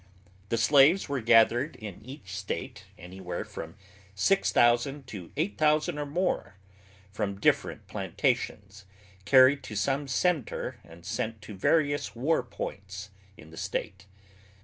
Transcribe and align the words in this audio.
The 0.49 0.57
slaves 0.57 1.07
were 1.07 1.21
gathered 1.21 1.75
in 1.75 2.03
each 2.03 2.35
state, 2.35 2.85
anywhere 2.97 3.45
from 3.45 3.75
6000 4.15 5.05
to 5.05 5.31
8000 5.37 5.99
or 5.99 6.07
more, 6.07 6.55
from 7.11 7.39
different 7.39 7.85
plantations, 7.85 8.85
carried 9.25 9.61
to 9.61 9.75
some 9.75 10.07
centre 10.07 10.79
and 10.83 11.05
sent 11.05 11.39
to 11.43 11.53
various 11.55 12.15
war 12.15 12.41
points 12.41 13.11
in 13.37 13.51
the 13.51 13.57
state. 13.57 14.07